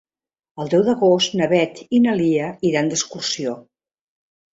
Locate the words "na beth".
1.41-1.81